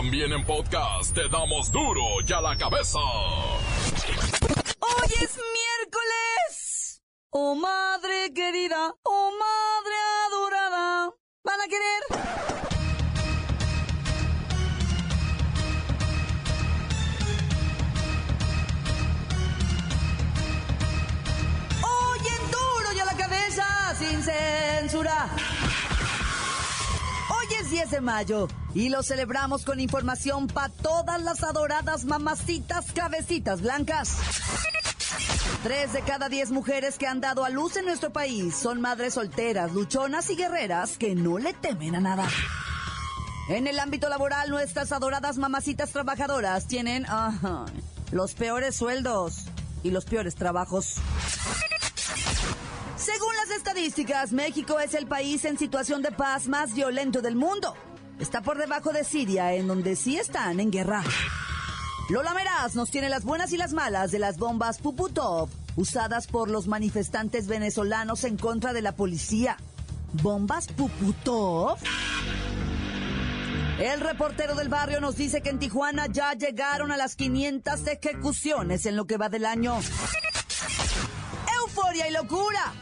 [0.00, 2.98] También en podcast te damos duro y a la cabeza.
[4.80, 7.02] Hoy es miércoles.
[7.28, 9.94] Oh madre querida, oh madre
[10.26, 11.10] adorada.
[11.44, 12.19] ¿Van a querer?
[27.70, 33.62] Es 10 de mayo y lo celebramos con información para todas las adoradas mamacitas cabecitas
[33.62, 34.16] blancas.
[35.62, 39.14] Tres de cada diez mujeres que han dado a luz en nuestro país son madres
[39.14, 42.28] solteras, luchonas y guerreras que no le temen a nada.
[43.48, 47.06] En el ámbito laboral, nuestras adoradas mamacitas trabajadoras tienen
[48.10, 49.44] los peores sueldos
[49.82, 50.96] y los peores trabajos.
[53.70, 57.72] Estadísticas, México es el país en situación de paz más violento del mundo.
[58.18, 61.04] Está por debajo de Siria, en donde sí están en guerra.
[62.08, 66.50] Lola Meraz nos tiene las buenas y las malas de las bombas Puputov usadas por
[66.50, 69.56] los manifestantes venezolanos en contra de la policía.
[70.14, 71.78] ¿Bombas Puputov?
[73.78, 78.84] El reportero del barrio nos dice que en Tijuana ya llegaron a las 500 ejecuciones
[78.86, 79.78] en lo que va del año.
[81.62, 82.74] Euforia y locura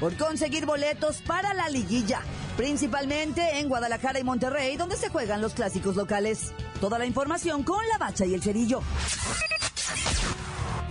[0.00, 2.20] por conseguir boletos para la liguilla,
[2.56, 6.52] principalmente en Guadalajara y Monterrey, donde se juegan los clásicos locales.
[6.80, 8.82] Toda la información con la bacha y el cerillo.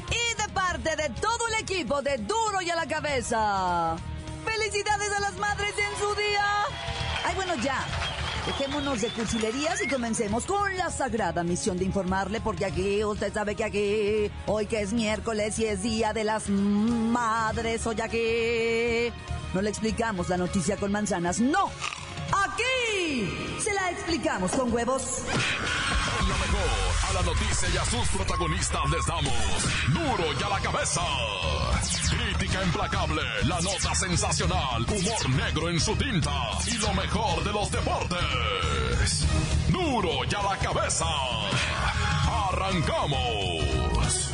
[0.09, 3.95] Y de parte de todo el equipo de Duro y a la Cabeza,
[4.45, 6.64] felicidades a las madres en su día.
[7.26, 7.86] Ay, bueno, ya.
[8.45, 13.55] Dejémonos de cursilerías y comencemos con la sagrada misión de informarle, porque aquí, usted sabe
[13.55, 19.11] que aquí, hoy que es miércoles y es día de las madres, hoy aquí,
[19.53, 21.71] no le explicamos la noticia con manzanas, no.
[22.45, 25.23] Aquí se la explicamos con huevos.
[26.27, 26.69] Lo mejor,
[27.07, 29.33] a la noticia y a sus protagonistas les damos
[29.93, 31.01] duro y a la cabeza.
[32.09, 36.31] Crítica implacable, la nota sensacional, humor negro en su tinta
[36.65, 39.27] y lo mejor de los deportes.
[39.69, 41.05] Duro y a la cabeza.
[42.49, 44.31] Arrancamos.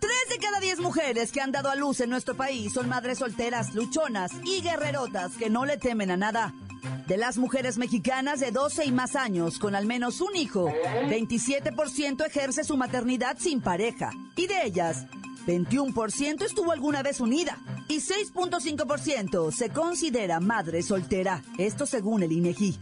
[0.00, 3.18] Tres de cada diez mujeres que han dado a luz en nuestro país son madres
[3.18, 6.52] solteras, luchonas y guerrerotas que no le temen a nada.
[7.10, 10.72] De las mujeres mexicanas de 12 y más años con al menos un hijo,
[11.08, 14.12] 27% ejerce su maternidad sin pareja.
[14.36, 15.06] Y de ellas,
[15.44, 17.58] 21% estuvo alguna vez unida.
[17.88, 21.42] Y 6.5% se considera madre soltera.
[21.58, 22.78] Esto según el INEGI.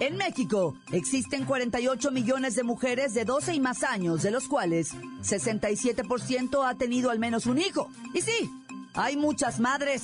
[0.00, 4.92] En México existen 48 millones de mujeres de 12 y más años, de los cuales
[5.22, 7.88] 67% ha tenido al menos un hijo.
[8.12, 8.50] Y sí,
[8.94, 10.02] hay muchas madres,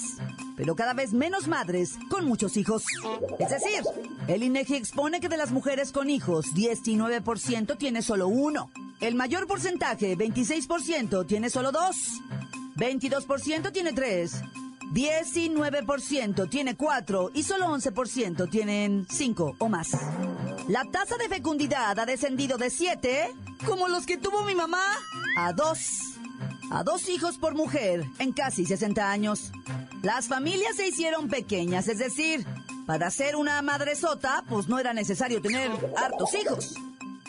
[0.57, 2.85] pero cada vez menos madres con muchos hijos.
[3.39, 3.83] Es decir,
[4.29, 8.71] el INEGI expone que de las mujeres con hijos, 19% tiene solo uno.
[9.01, 12.21] El mayor porcentaje, 26%, tiene solo dos.
[12.77, 14.43] 22% tiene tres.
[14.93, 19.91] 19% tiene 4 y solo 11% tienen 5 o más.
[20.69, 23.35] La tasa de fecundidad ha descendido de 7,
[23.67, 24.85] como los que tuvo mi mamá,
[25.37, 26.14] a 2.
[26.75, 29.53] A dos hijos por mujer en casi 60 años.
[30.03, 32.45] Las familias se hicieron pequeñas, es decir,
[32.85, 36.75] para ser una madresota, pues no era necesario tener hartos hijos.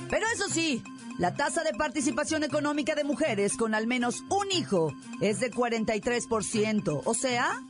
[0.10, 0.82] Pero eso sí,
[1.20, 4.92] la tasa de participación económica de mujeres con al menos un hijo
[5.22, 7.04] es de 43%.
[7.06, 7.62] O sea,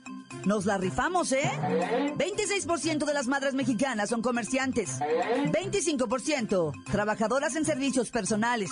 [0.46, 1.50] nos la rifamos, ¿eh?
[2.18, 5.00] 26% de las madres mexicanas son comerciantes.
[5.00, 8.72] 25% trabajadoras en servicios personales.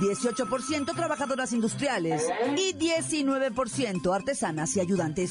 [0.00, 2.22] 18% trabajadoras industriales.
[2.56, 5.30] Y 19% artesanas y ayudantes.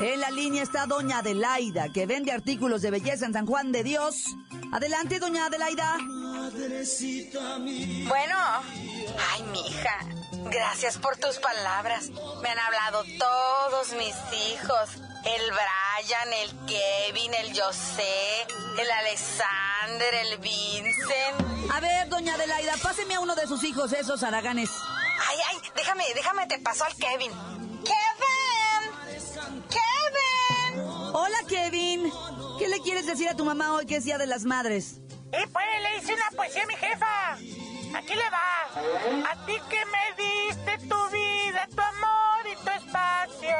[0.00, 3.82] En la línea está doña Adelaida, que vende artículos de belleza en San Juan de
[3.82, 4.26] Dios.
[4.72, 5.96] Adelante, doña Adelaida.
[8.06, 8.36] Bueno,
[9.32, 9.98] ay, mija,
[10.50, 12.10] gracias por tus palabras.
[12.42, 14.14] Me han hablado todos mis
[14.52, 14.90] hijos.
[15.24, 18.46] El Brian, el Kevin, el José,
[18.78, 21.72] el Alexander, el Vincent.
[21.74, 24.70] A ver, doña Adelaida, páseme a uno de sus hijos, esos haraganes.
[25.28, 27.32] Ay, ay, déjame, déjame, te paso al Kevin.
[27.82, 28.17] ¡Kevin!
[31.12, 32.12] Hola, Kevin.
[32.58, 35.00] ¿Qué le quieres decir a tu mamá hoy que es Día de las Madres?
[35.28, 37.32] Y pues le hice una poesía a mi jefa.
[37.98, 39.30] Aquí le va.
[39.30, 43.56] A ti que me diste tu vida, tu amor y tu espacio.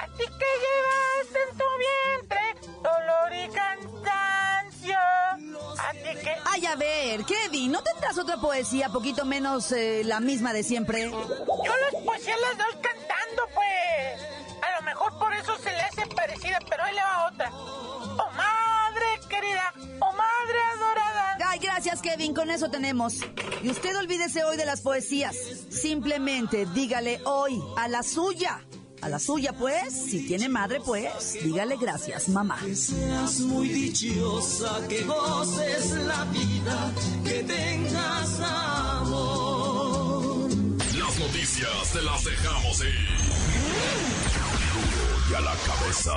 [0.00, 2.42] A ti que llevaste en tu vientre
[2.82, 4.98] dolor y cansancio.
[5.78, 6.36] A ti que...
[6.44, 11.10] Ay, a ver, Kevin, ¿no tendrás otra poesía poquito menos eh, la misma de siempre?
[11.10, 13.11] Yo las poesías las doy cantando,
[16.68, 17.50] pero ahí le va otra.
[17.52, 19.72] ¡Oh, madre querida!
[20.00, 21.38] ¡Oh, madre adorada!
[21.46, 22.34] Ay, gracias, Kevin.
[22.34, 23.14] Con eso tenemos.
[23.62, 25.36] Y usted olvídese hoy de las poesías.
[25.70, 28.64] Simplemente dígale hoy a la suya.
[29.00, 29.92] A la suya, pues.
[29.92, 31.34] Si tiene madre, pues.
[31.42, 32.58] Dígale gracias, mamá.
[32.64, 36.92] Que seas muy dichosa, que goces la vida,
[37.24, 39.42] que tengas amor.
[40.96, 44.31] Las noticias te las dejamos ir.
[45.30, 46.12] Y a la cabeza.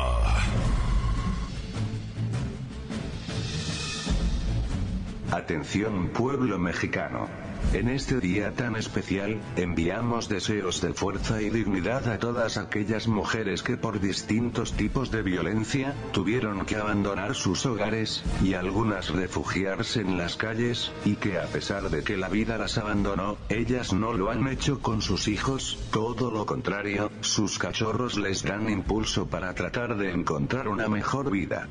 [5.32, 7.45] Atención pueblo mexicano.
[7.76, 13.64] En este día tan especial, enviamos deseos de fuerza y dignidad a todas aquellas mujeres
[13.64, 20.18] que por distintos tipos de violencia, tuvieron que abandonar sus hogares, y algunas refugiarse en
[20.18, 24.32] las calles, y que a pesar de que la vida las abandonó, ellas no lo
[24.32, 29.98] han hecho con sus hijos, todo lo contrario, sus cachorros les dan impulso para tratar
[29.98, 31.68] de encontrar una mejor vida.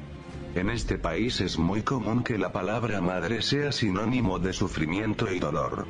[0.55, 5.41] En este país es muy común que la palabra madre sea sinónimo de sufrimiento y
[5.41, 5.87] dolor.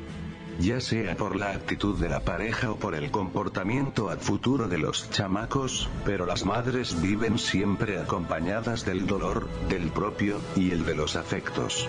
[0.59, 4.79] Ya sea por la actitud de la pareja o por el comportamiento al futuro de
[4.79, 10.95] los chamacos, pero las madres viven siempre acompañadas del dolor, del propio, y el de
[10.95, 11.87] los afectos.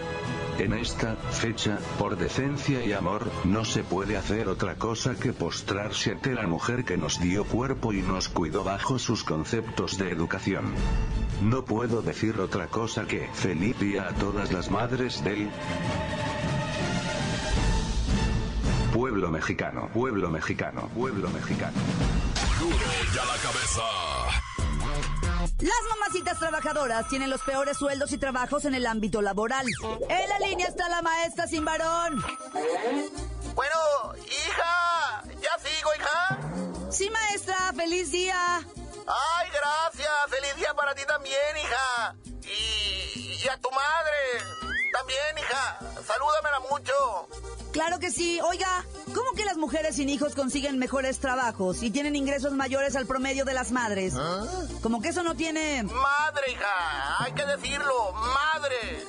[0.59, 6.13] En esta fecha, por decencia y amor, no se puede hacer otra cosa que postrarse
[6.13, 10.65] ante la mujer que nos dio cuerpo y nos cuidó bajo sus conceptos de educación.
[11.43, 15.51] No puedo decir otra cosa que feliz día a todas las madres del
[18.95, 21.77] pueblo mexicano, pueblo mexicano, pueblo mexicano.
[23.15, 24.46] La cabeza.
[25.59, 29.67] Las mamacitas trabajadoras tienen los peores sueldos y trabajos en el ámbito laboral.
[30.09, 32.23] En la línea está la maestra sin varón.
[33.55, 33.77] Bueno,
[34.27, 36.39] hija, ya sigo, hija.
[36.91, 38.59] Sí, maestra, feliz día.
[38.59, 40.13] Ay, gracias.
[40.29, 42.15] Feliz día para ti también, hija.
[42.43, 44.45] Y, y a tu madre.
[44.93, 45.79] También, hija.
[46.07, 47.29] Salúdamela mucho.
[47.77, 48.41] Claro que sí.
[48.41, 53.05] Oiga, ¿cómo que las mujeres sin hijos consiguen mejores trabajos y tienen ingresos mayores al
[53.05, 54.15] promedio de las madres?
[54.83, 55.83] Como que eso no tiene...
[55.83, 57.23] Madre, hija.
[57.23, 58.15] Hay que decirlo.
[58.15, 59.05] Madre.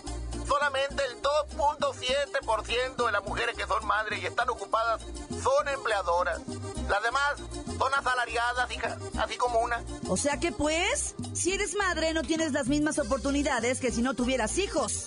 [0.46, 5.02] Solamente el 2.7% de las mujeres que son madres y están ocupadas
[5.42, 6.42] son empleadoras.
[6.90, 9.84] Las demás son asalariadas, hija, así como una.
[10.08, 14.14] O sea que pues, si eres madre no tienes las mismas oportunidades que si no
[14.14, 15.06] tuvieras hijos.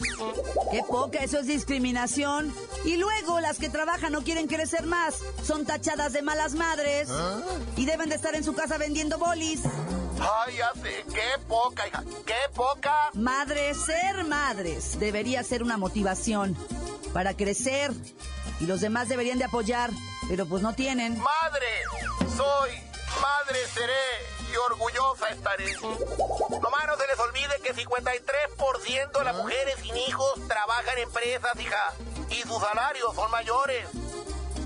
[0.70, 2.52] Qué poca, eso es discriminación.
[2.84, 5.16] Y luego las que trabajan no quieren crecer más.
[5.42, 7.08] Son tachadas de malas madres.
[7.76, 9.62] Y deben de estar en su casa vendiendo bolis.
[10.20, 13.10] Ay, ya sé, qué poca, hija, qué poca.
[13.14, 16.54] Madres, ser madres debería ser una motivación
[17.14, 17.92] para crecer.
[18.60, 19.90] Y los demás deberían de apoyar,
[20.30, 21.18] pero pues no tienen.
[21.18, 21.66] Madre,
[22.36, 22.70] soy,
[23.20, 25.72] madre seré y orgullosa estaré.
[25.82, 31.50] Nomás no se les olvide que 53% de las mujeres sin hijos trabajan en empresas,
[31.58, 31.94] hija.
[32.30, 33.88] Y sus salarios son mayores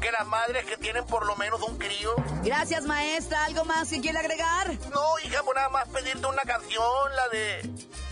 [0.03, 2.15] que las madres que tienen por lo menos un crío.
[2.43, 3.47] Gracias, maestra.
[3.47, 4.69] ¿Algo más que quiere agregar?
[4.93, 7.61] No, hija, pues nada más pedirte una canción, la de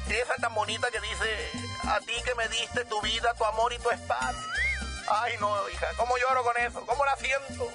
[0.08, 1.50] esa tan bonita que dice,
[1.87, 4.62] a ti que me diste tu vida, tu amor y tu espacio.
[5.14, 6.81] Ay, no, hija, ¿cómo lloro con eso?
[6.87, 7.69] ¿Cómo la siento?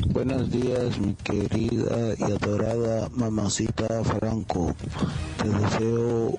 [0.09, 4.75] Buenos días, mi querida y adorada mamacita Franco.
[5.43, 6.39] Te deseo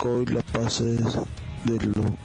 [0.00, 1.00] que hoy la pases
[1.64, 2.16] de lo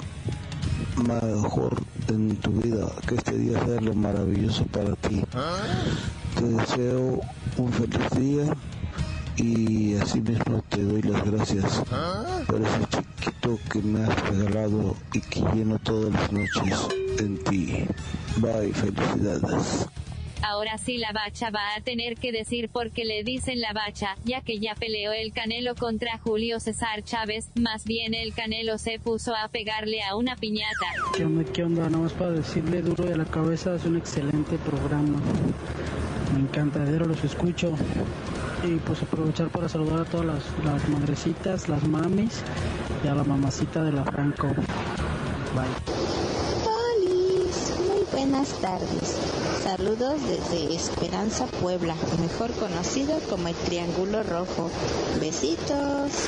[1.04, 5.22] mejor en tu vida, que este día sea lo maravilloso para ti.
[6.36, 7.22] Te deseo
[7.58, 8.56] un feliz día
[9.42, 11.84] y así mismo te doy las gracias
[12.48, 16.88] por ese chiquito que me has regalado y que lleno todas las noches
[17.20, 17.86] en ti.
[18.38, 19.88] Bye, felicidades.
[20.42, 24.16] Ahora sí la bacha va a tener que decir por qué le dicen la bacha,
[24.24, 29.00] ya que ya peleó el Canelo contra Julio César Chávez, más bien el Canelo se
[29.00, 30.88] puso a pegarle a una piñata.
[31.16, 31.44] ¿Qué onda?
[31.52, 31.90] ¿Qué onda?
[31.90, 35.20] Nada más para decirle duro de la cabeza, es un excelente programa.
[36.34, 37.76] Me encanta, de los escucho.
[38.64, 42.42] Y pues aprovechar para saludar a todas las, madrecitas, las mamis
[43.04, 44.48] y a la mamacita de la Franco.
[44.48, 45.66] Bye.
[46.64, 49.18] Polis, muy buenas tardes.
[49.64, 54.70] Saludos desde Esperanza, Puebla, mejor conocido como el Triángulo Rojo.
[55.22, 56.28] Besitos.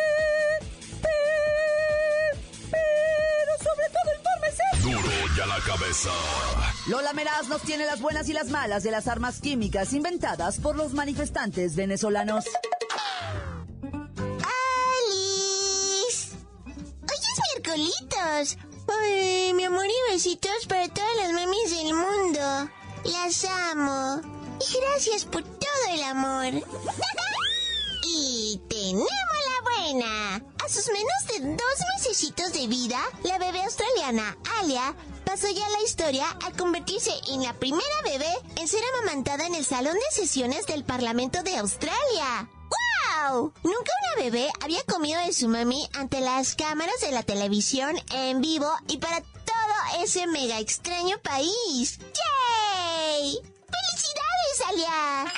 [5.41, 6.09] a la cabeza.
[6.87, 10.75] Lola Meraz nos tiene las buenas y las malas de las armas químicas inventadas por
[10.75, 12.45] los manifestantes venezolanos.
[15.03, 16.35] ¡Alice!
[17.01, 18.57] ¡Hoy es miércolitos!
[18.87, 22.69] ¡Ay, mi amor y besitos para todas las mamis del mundo!
[23.05, 24.21] ¡Las amo!
[24.59, 26.53] Y gracias por todo el amor.
[28.03, 30.35] y tenemos la buena.
[30.35, 34.95] A sus menos de dos mesecitos de vida, la bebé australiana Alia
[35.31, 39.63] pasó ya la historia al convertirse en la primera bebé en ser amamantada en el
[39.63, 42.49] salón de sesiones del Parlamento de Australia.
[43.29, 43.53] ¡Wow!
[43.63, 48.41] Nunca una bebé había comido de su mami ante las cámaras de la televisión en
[48.41, 51.97] vivo y para todo ese mega extraño país.
[51.99, 53.39] ¡Yay!
[53.71, 55.33] ¡Felicidades, Alia!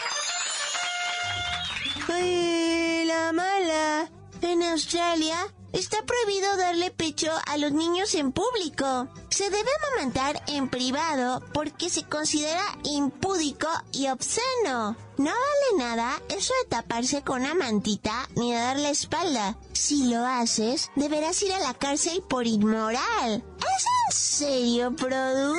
[2.08, 4.10] ¡Ay, la mala!
[4.42, 9.08] En Australia está prohibido darle pecho a los niños en público.
[9.30, 14.96] Se debe amamantar en privado porque se considera impúdico y obsceno.
[15.18, 19.58] No vale nada eso de taparse con una mantita ni de darle espalda.
[19.74, 23.44] Si lo haces, deberás ir a la cárcel por inmoral.
[23.58, 25.56] ¿Es en serio, Produ?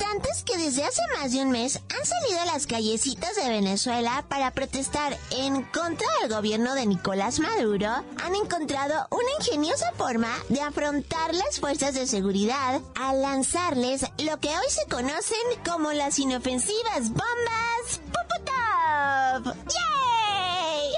[0.00, 4.24] Manifestantes que desde hace más de un mes han salido a las callecitas de Venezuela
[4.28, 10.60] para protestar en contra del gobierno de Nicolás Maduro han encontrado una ingeniosa forma de
[10.60, 15.38] afrontar las fuerzas de seguridad al lanzarles lo que hoy se conocen
[15.68, 19.54] como las inofensivas bombas Puputov.
[19.66, 20.92] ¡Yay!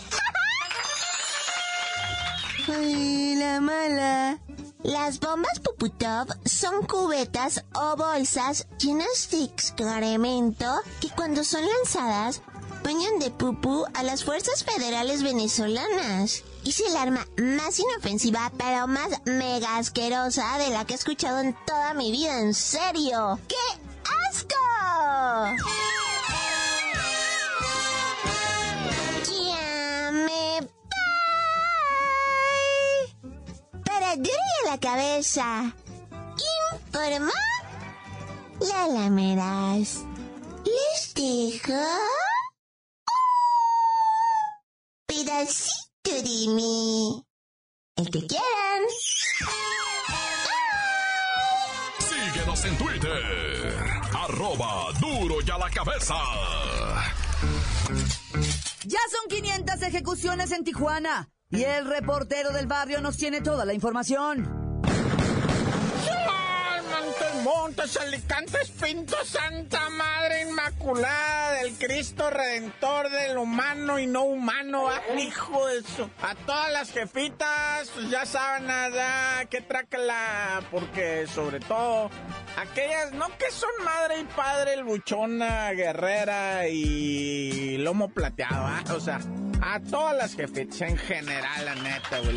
[2.77, 4.39] Ay, la mala.
[4.83, 10.67] Las bombas Puputov son cubetas o bolsas llenas de excremento
[11.01, 12.43] que cuando son lanzadas
[12.83, 16.43] bañan de pupú a las fuerzas federales venezolanas.
[16.67, 21.57] Es el arma más inofensiva pero más mega asquerosa de la que he escuchado en
[21.65, 23.39] toda mi vida, en serio.
[23.47, 23.55] ¡Qué
[24.31, 26.02] asco!
[34.73, 35.75] La cabeza.
[36.73, 37.33] Informó
[38.61, 40.05] la lameras.
[40.65, 41.73] Les dejo
[42.93, 43.27] un
[45.07, 47.23] pedacito de mí.
[47.97, 48.83] El que quieran.
[51.99, 53.85] Síguenos en Twitter.
[54.15, 56.15] Arroba duro y a la cabeza.
[58.85, 61.29] Ya son 500 ejecuciones en Tijuana.
[61.51, 64.62] Y el reportero del barrio nos tiene toda la información.
[67.43, 75.01] Montes, Alicantes, Pinto, Santa Madre Inmaculada del Cristo Redentor del humano y no humano, ah,
[75.19, 76.09] hijo de eso.
[76.23, 82.11] A todas las jefitas, pues ya saben nada, que trácala, porque sobre todo
[82.57, 89.19] aquellas, no que son madre y padre, luchona, guerrera y lomo plateado, ah, o sea,
[89.63, 92.37] a todas las jefitas en general, la neta, güey,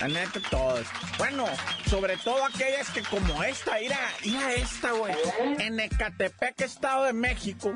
[0.00, 0.86] la, neta, todas.
[1.18, 1.46] Bueno,
[1.88, 5.14] sobre todo aquellas que como esta, mira, mira esta, güey.
[5.58, 7.74] En Ecatepec, Estado de México,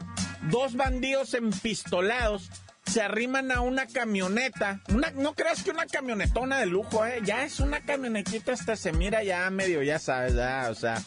[0.50, 2.50] dos bandidos empistolados
[2.86, 4.80] se arriman a una camioneta.
[4.88, 7.20] Una, no creas que una camionetona de lujo, eh.
[7.24, 11.00] Ya es una camionetita, hasta se mira ya medio, ya sabes, ya, o sea.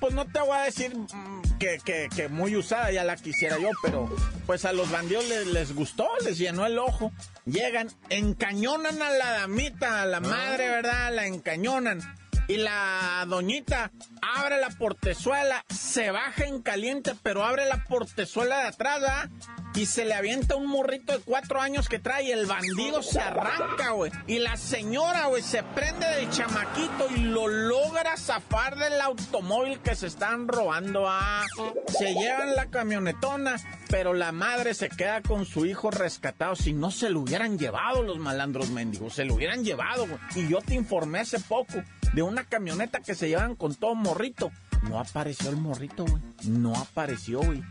[0.00, 3.58] Pues no te voy a decir mm, que, que, que muy usada, ya la quisiera
[3.58, 4.08] yo, pero
[4.46, 7.12] pues a los bandidos les, les gustó, les llenó el ojo.
[7.44, 11.12] Llegan, encañonan a la damita, a la madre, ¿verdad?
[11.14, 12.00] La encañonan.
[12.48, 13.90] Y la doñita
[14.22, 19.30] abre la portezuela, se baja en caliente, pero abre la portezuela de atrás, ¿verdad?
[19.76, 23.90] Y se le avienta un morrito de cuatro años que trae el bandido se arranca,
[23.90, 24.10] güey.
[24.26, 29.94] Y la señora, güey, se prende del chamaquito y lo logra zafar del automóvil que
[29.94, 31.04] se están robando.
[31.06, 31.44] Ah,
[31.88, 33.56] se llevan la camionetona,
[33.90, 36.56] pero la madre se queda con su hijo rescatado.
[36.56, 40.18] Si no se lo hubieran llevado los malandros mendigos, se lo hubieran llevado, güey.
[40.36, 41.82] Y yo te informé hace poco
[42.14, 44.50] de una camioneta que se llevan con todo morrito.
[44.88, 46.22] No apareció el morrito, güey.
[46.44, 47.62] No apareció, güey.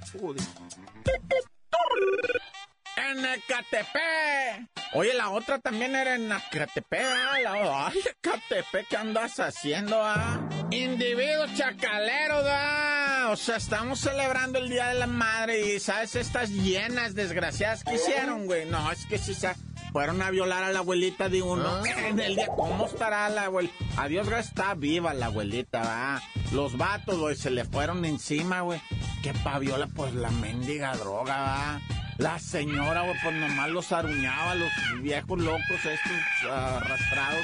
[2.97, 4.69] En Ecatepec.
[4.93, 7.39] Oye, la otra también era en Ecatepec, ¿ah?
[7.41, 10.39] La, ay, Ecatepec, ¿qué andas haciendo, ah?
[10.71, 13.29] Individuos chacaleros, ah.
[13.31, 16.15] O sea, estamos celebrando el Día de la Madre y, ¿sabes?
[16.15, 18.65] Estas llenas desgraciadas que hicieron, güey.
[18.65, 19.53] No, es que sí, se
[19.91, 21.83] fueron a violar a la abuelita de uno.
[22.05, 23.75] En el día, ¿cómo estará la abuelita?
[23.97, 26.21] Adiós, gracias, está viva la abuelita, va.
[26.53, 28.81] Los vatos, güey, se le fueron encima, güey.
[29.21, 29.87] ¿Qué paviola?
[29.87, 31.81] Pues la mendiga droga, va.
[32.17, 37.41] La señora, pues nomás los aruñaba, los viejos locos estos arrastrados.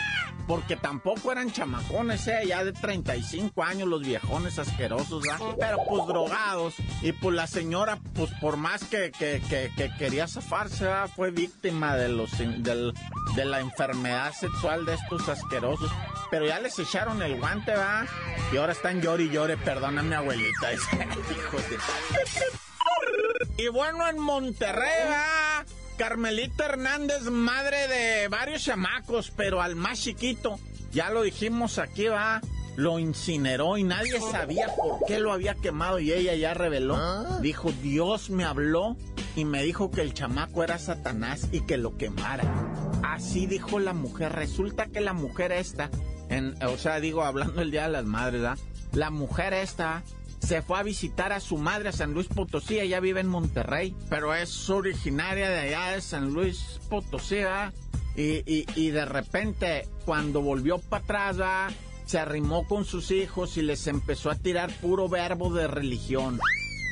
[0.48, 5.24] Porque tampoco eran chamacones, eh, ya de 35 años los viejones asquerosos.
[5.60, 6.76] Pero pues drogados.
[7.02, 11.96] Y pues la señora, pues por más que, que, que, que quería zafarse, fue víctima
[11.96, 15.92] de, los, de la enfermedad sexual de estos asquerosos.
[16.32, 18.06] Pero ya les echaron el guante, ¿va?
[18.52, 20.74] Y ahora están llore y llore, perdóname abuelita.
[20.74, 22.71] Hijo de...
[23.58, 24.88] Y bueno, en Monterrey.
[25.98, 30.60] Carmelita Hernández, madre de varios chamacos, pero al más chiquito,
[30.92, 32.42] ya lo dijimos aquí, va,
[32.76, 36.98] lo incineró y nadie sabía por qué lo había quemado y ella ya reveló.
[37.42, 38.98] Dijo, Dios me habló
[39.36, 42.44] y me dijo que el chamaco era Satanás y que lo quemara.
[43.04, 44.32] Así dijo la mujer.
[44.32, 45.92] Resulta que la mujer esta,
[46.30, 48.58] en, o sea, digo, hablando el Día de las Madres, ¿verdad?
[48.94, 50.04] La mujer esta
[50.42, 53.96] se fue a visitar a su madre a San Luis Potosí, ella vive en Monterrey,
[54.10, 57.38] pero es originaria de allá de San Luis Potosí.
[58.16, 61.74] Y, y, y, de repente, cuando volvió para atrás,
[62.06, 66.40] se arrimó con sus hijos y les empezó a tirar puro verbo de religión.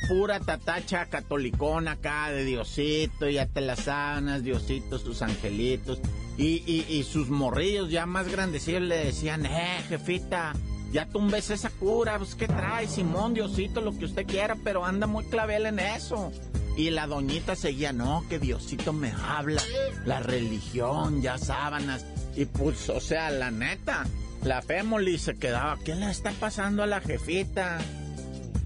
[0.08, 6.00] Pura tatacha catolicona acá de Diosito, ya te las sanas, Diosito, sus angelitos.
[6.38, 10.54] Y, y, y sus morrillos ya más grandecillos le decían, eh, jefita,
[10.92, 12.88] ya tumbes esa cura, pues ¿qué trae?
[12.88, 16.32] Simón, Diosito, lo que usted quiera, pero anda muy clavel en eso.
[16.76, 19.62] Y la doñita seguía, no, que Diosito me habla,
[20.04, 22.04] la religión, ya sábanas.
[22.36, 24.06] Y pues, o sea, la neta,
[24.42, 27.78] la Femoli se quedaba, ¿qué le está pasando a la jefita?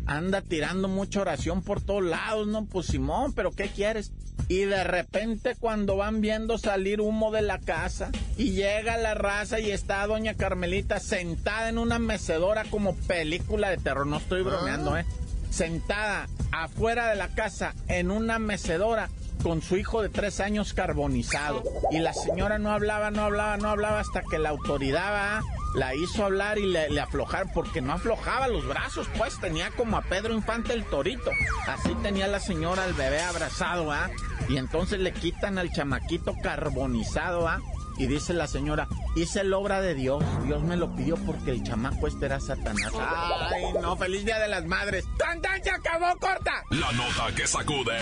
[0.07, 2.67] Anda tirando mucha oración por todos lados, ¿no?
[2.67, 4.13] Pues Simón, pero ¿qué quieres?
[4.49, 9.61] Y de repente cuando van viendo salir humo de la casa y llega la raza
[9.61, 14.97] y está doña Carmelita sentada en una mecedora como película de terror, no estoy bromeando,
[14.99, 15.07] ¿eh?
[15.51, 19.09] Sentada afuera de la casa en una mecedora
[19.43, 21.63] con su hijo de tres años carbonizado.
[21.91, 25.43] Y la señora no hablaba, no hablaba, no hablaba hasta que la autoridad ¿va?
[25.75, 29.97] La hizo hablar y le, le aflojar, porque no aflojaba los brazos, pues tenía como
[29.97, 31.31] a Pedro Infante el torito.
[31.67, 34.09] Así tenía la señora al bebé abrazado, ¿ah?
[34.49, 37.61] Y entonces le quitan al chamaquito carbonizado, ¿ah?
[37.97, 40.25] Y dice la señora, hice la obra de Dios.
[40.45, 42.93] Dios me lo pidió porque el chamaco este era Satanás.
[42.99, 45.05] Ay, no, feliz día de las madres.
[45.17, 46.65] ¡Tan, tan, se acabó, corta!
[46.71, 47.99] La nota que sacude.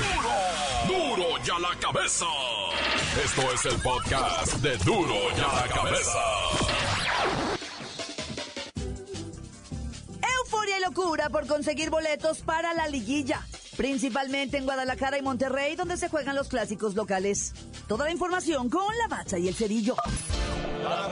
[0.00, 1.16] ¡Duro!
[1.16, 2.26] ¡Duro ya la cabeza!
[3.22, 6.18] Esto es el podcast de Duro ya la cabeza.
[10.38, 13.46] Euforia y locura por conseguir boletos para la liguilla.
[13.76, 17.52] Principalmente en Guadalajara y Monterrey, donde se juegan los clásicos locales.
[17.86, 19.96] Toda la información con la bacha y el cerillo.
[20.82, 21.08] ¡La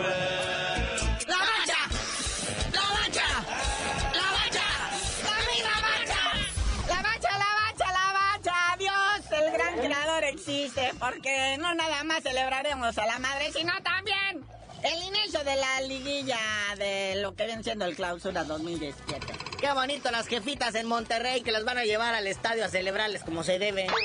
[10.28, 14.44] existe, porque no nada más celebraremos a la madre, sino también
[14.82, 16.38] el inicio de la liguilla
[16.76, 19.26] de lo que viene siendo el clausura 2017.
[19.58, 23.24] Qué bonito las jefitas en Monterrey que las van a llevar al estadio a celebrarles
[23.24, 23.86] como se debe.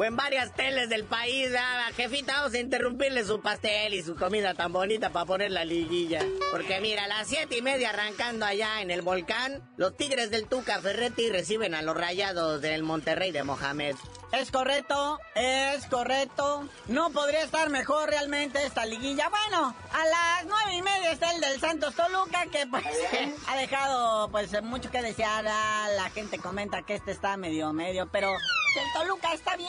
[0.00, 4.14] O en varias teles del país, ah, jefita, vamos a interrumpirle su pastel y su
[4.14, 6.24] comida tan bonita para poner la liguilla.
[6.52, 10.46] Porque mira, a las siete y media arrancando allá en el volcán, los Tigres del
[10.46, 13.96] Tuca Ferretti reciben a los rayados del Monterrey de Mohamed.
[14.30, 16.68] Es correcto, es correcto.
[16.86, 19.30] No podría estar mejor realmente esta liguilla.
[19.30, 22.84] Bueno, a las nueve y media está el del Santos Toluca, que pues
[23.48, 25.46] ha dejado pues mucho que desear.
[25.48, 29.68] Ah, La gente comenta que este está medio medio, pero el Toluca está bien.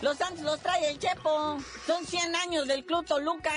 [0.00, 1.58] Los Santos los trae el Chepo.
[1.86, 3.50] Son 100 años del Club Toluca.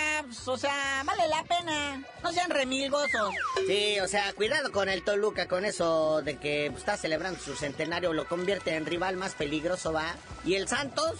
[0.46, 2.04] o sea, vale la pena.
[2.24, 3.34] No sean remilgosos.
[3.68, 8.14] Sí, o sea, cuidado con el Toluca, con eso de que está celebrando su centenario,
[8.14, 10.16] lo convierte en rival más peligroso, va.
[10.44, 11.16] Y el Santos,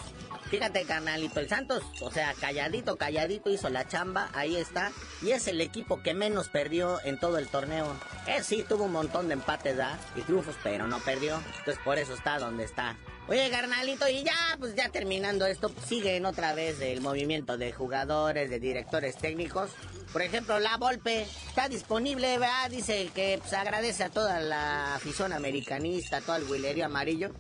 [0.50, 4.92] fíjate, carnalito, el Santos, o sea, calladito, calladito, hizo la chamba, ahí está.
[5.22, 7.96] Y es el equipo que menos perdió en todo el torneo.
[8.28, 9.98] Él sí tuvo un montón de empates, ¿da?
[10.16, 11.42] Y triunfos, pero no perdió.
[11.60, 12.98] Entonces por eso está donde está.
[13.28, 17.74] Oye, carnalito, y ya, pues ya terminando esto, pues, siguen otra vez el movimiento de
[17.74, 19.72] jugadores, de directores técnicos.
[20.14, 22.70] Por ejemplo, La Volpe está disponible, ¿verdad?
[22.70, 27.32] Dice que pues, agradece a toda la afición americanista, todo el huilerio amarillo.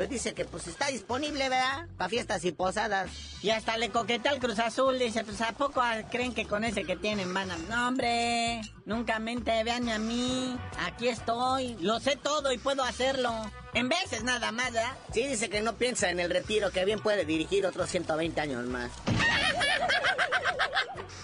[0.00, 1.86] Pues dice que pues está disponible, ¿verdad?
[1.98, 3.10] Para fiestas y posadas.
[3.42, 4.98] Y hasta le coquetea al Cruz Azul.
[4.98, 7.58] Dice, pues ¿a poco ah, creen que con ese que tienen van a...?
[7.68, 8.62] No, hombre.
[8.86, 10.56] Nunca mente, veanme a mí.
[10.86, 11.76] Aquí estoy.
[11.82, 13.30] Lo sé todo y puedo hacerlo.
[13.74, 14.96] En veces nada más, ¿verdad?
[15.12, 18.64] Sí, dice que no piensa en el retiro, que bien puede dirigir otros 120 años
[18.68, 18.90] más.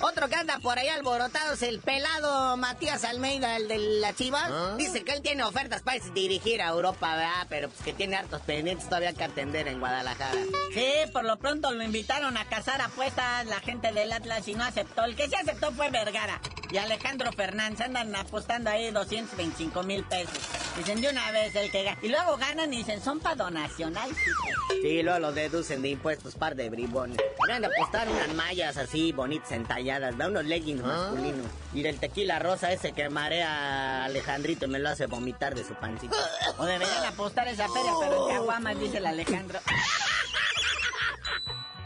[0.00, 4.76] Otro que anda por ahí alborotado es el pelado Matías Almeida, el de la Chivas.
[4.76, 7.46] Dice que él tiene ofertas para dirigir a Europa, ¿verdad?
[7.48, 10.38] Pero pues que tiene hartos pendientes todavía que atender en Guadalajara.
[10.74, 14.64] Sí, por lo pronto lo invitaron a cazar apuestas la gente del Atlas y no
[14.64, 15.04] aceptó.
[15.04, 17.80] El que sí aceptó fue Vergara y Alejandro Fernández.
[17.80, 20.38] Andan apostando ahí 225 mil pesos.
[20.76, 21.98] Dicen de una vez el que gana.
[22.02, 23.96] Y luego ganan y dicen, son para donación.
[23.96, 24.12] Ay,
[24.82, 25.02] sí.
[25.02, 27.16] Luego lo deducen de impuestos, par de bribones.
[27.38, 29.52] Van a apostar unas mallas así bonitas
[29.86, 31.46] entalladas, da unos leggings masculinos.
[31.72, 35.64] Y del tequila rosa ese que marea a Alejandrito y me lo hace vomitar de
[35.64, 36.16] su pancita.
[36.58, 39.60] O deberían apostar esa feria, pero en Caguamas, dice el Alejandro.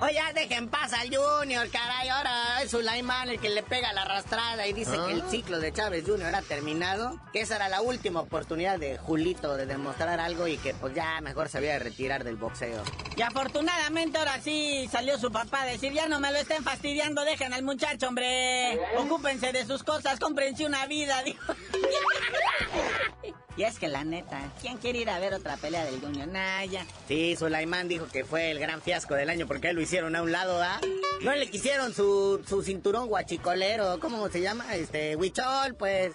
[0.02, 2.08] Oye, ya dejen paz al Junior, caray.
[2.08, 5.72] Ahora es Sulaimán el que le pega la arrastrada y dice que el ciclo de
[5.72, 7.20] Chávez Junior ha terminado.
[7.32, 11.20] Que esa era la última oportunidad de Julito de demostrar algo y que pues ya
[11.20, 12.82] mejor se había de retirar del boxeo.
[13.14, 17.22] Y afortunadamente ahora sí salió su papá a decir, ya no me lo estén fastidiando,
[17.24, 18.80] dejen al muchacho, hombre.
[18.96, 21.52] Ocúpense de sus cosas, cómprense una vida, dijo.
[23.56, 26.28] Y es que la neta, ¿quién quiere ir a ver otra pelea del Junior?
[26.28, 26.86] Nah, ya.
[27.08, 30.32] Sí, Sulaimán dijo que fue el gran fiasco del año porque lo hicieron a un
[30.32, 30.80] lado, ¿ah?
[31.22, 34.74] No le quisieron su, su cinturón guachicolero, ¿cómo se llama?
[34.74, 36.14] Este, huichol, pues.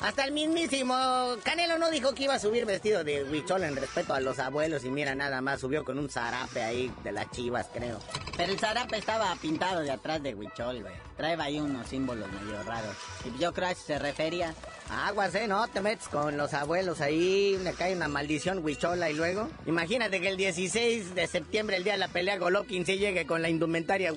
[0.00, 0.94] Hasta el mismísimo
[1.42, 4.84] Canelo no dijo que iba a subir vestido de huichol en respeto a los abuelos
[4.84, 7.98] y mira nada más, subió con un zarape ahí de las chivas, creo.
[8.36, 10.94] Pero el zarape estaba pintado de atrás de Huichol, güey.
[11.16, 12.94] Traeba ahí unos símbolos medio raros.
[13.24, 14.54] Y yo creo que se refería.
[14.88, 19.14] Aguas, eh, no te metes con los abuelos ahí, le cae una maldición huichola y
[19.14, 19.48] luego.
[19.66, 23.42] Imagínate que el 16 de septiembre, el día de la pelea, Golovkin se llegue con
[23.42, 24.12] la indumentaria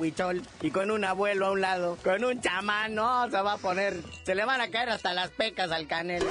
[0.62, 3.98] y con un abuelo a un lado, con un chamán, no, se va a poner,
[4.26, 6.28] se le van a caer hasta las pecas al canelo.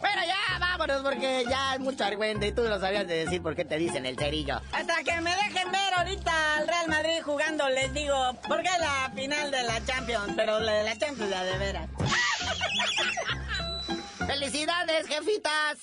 [0.00, 3.54] Bueno, ya, vámonos, porque ya es mucho argüente y tú lo sabías de decir por
[3.54, 4.60] qué te dicen el cerillo.
[4.72, 8.16] Hasta que me dejen ver ahorita al Real Madrid jugando, les digo,
[8.48, 11.88] porque es la final de la Champions, pero la de la Champions la de veras.
[14.26, 15.76] ¡Felicidades, jefitas!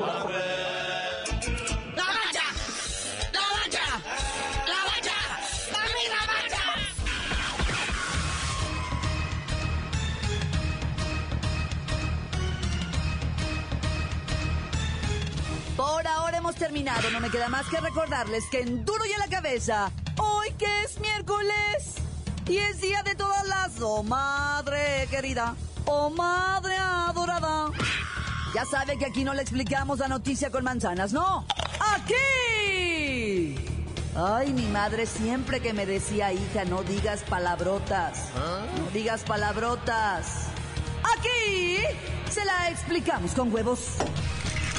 [0.00, 0.24] ¡La
[16.46, 17.10] hemos terminado.
[17.10, 20.82] No me queda más que recordarles que en Duro y a la Cabeza, hoy que
[20.84, 21.96] es miércoles
[22.46, 23.80] y es día de todas las...
[23.80, 25.56] Oh madre querida,
[25.86, 27.72] oh madre adorada.
[28.54, 31.44] Ya sabe que aquí no le explicamos la noticia con manzanas, ¿no?
[31.80, 33.56] ¡Aquí!
[34.14, 38.28] Ay, mi madre siempre que me decía, hija, no digas palabrotas.
[38.36, 40.46] No digas palabrotas.
[41.18, 41.78] Aquí
[42.30, 43.96] se la explicamos con huevos.